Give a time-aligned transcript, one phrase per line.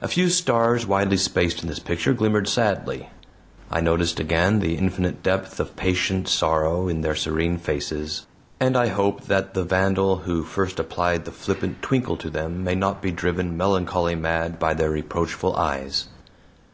[0.00, 3.10] A few stars widely spaced in this picture glimmered sadly.
[3.70, 8.24] I noticed again the infinite depth of patient sorrow in their serene faces;
[8.58, 12.74] and I hope that the vandal who first applied the flippant "twinkle" to them may
[12.74, 16.06] not be driven melancholy mad by their reproachful eyes.